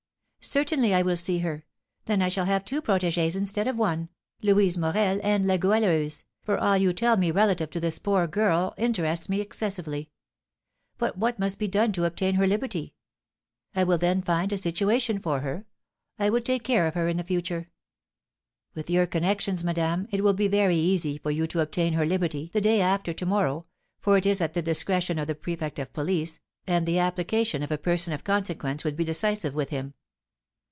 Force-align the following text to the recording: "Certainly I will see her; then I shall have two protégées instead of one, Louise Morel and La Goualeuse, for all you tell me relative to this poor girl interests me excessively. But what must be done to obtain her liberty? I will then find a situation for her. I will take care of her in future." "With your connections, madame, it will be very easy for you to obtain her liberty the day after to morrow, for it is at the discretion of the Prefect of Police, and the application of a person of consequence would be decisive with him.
"Certainly 0.43 0.93
I 0.95 1.03
will 1.03 1.15
see 1.15 1.37
her; 1.39 1.65
then 2.05 2.21
I 2.21 2.27
shall 2.27 2.45
have 2.45 2.65
two 2.65 2.81
protégées 2.81 3.35
instead 3.37 3.67
of 3.67 3.77
one, 3.77 4.09
Louise 4.41 4.75
Morel 4.75 5.19
and 5.23 5.45
La 5.45 5.55
Goualeuse, 5.55 6.23
for 6.41 6.57
all 6.57 6.75
you 6.75 6.91
tell 6.93 7.15
me 7.15 7.29
relative 7.29 7.69
to 7.69 7.79
this 7.79 7.99
poor 7.99 8.27
girl 8.27 8.73
interests 8.75 9.29
me 9.29 9.39
excessively. 9.39 10.09
But 10.97 11.15
what 11.15 11.37
must 11.39 11.59
be 11.59 11.67
done 11.67 11.91
to 11.93 12.05
obtain 12.05 12.35
her 12.35 12.47
liberty? 12.47 12.95
I 13.75 13.83
will 13.83 13.99
then 13.99 14.23
find 14.23 14.51
a 14.51 14.57
situation 14.57 15.19
for 15.19 15.41
her. 15.41 15.67
I 16.17 16.31
will 16.31 16.41
take 16.41 16.63
care 16.63 16.87
of 16.87 16.95
her 16.95 17.07
in 17.07 17.21
future." 17.23 17.69
"With 18.73 18.89
your 18.89 19.05
connections, 19.05 19.63
madame, 19.63 20.07
it 20.09 20.23
will 20.23 20.33
be 20.33 20.47
very 20.47 20.75
easy 20.75 21.19
for 21.19 21.29
you 21.29 21.45
to 21.47 21.61
obtain 21.61 21.93
her 21.93 22.05
liberty 22.05 22.49
the 22.51 22.61
day 22.61 22.81
after 22.81 23.13
to 23.13 23.25
morrow, 23.27 23.67
for 24.01 24.17
it 24.17 24.25
is 24.25 24.41
at 24.41 24.53
the 24.53 24.63
discretion 24.63 25.19
of 25.19 25.27
the 25.27 25.35
Prefect 25.35 25.77
of 25.77 25.93
Police, 25.93 26.39
and 26.65 26.85
the 26.87 26.99
application 26.99 27.61
of 27.61 27.71
a 27.71 27.77
person 27.77 28.11
of 28.11 28.23
consequence 28.23 28.83
would 28.83 28.97
be 28.97 29.05
decisive 29.05 29.53
with 29.53 29.69
him. 29.69 29.93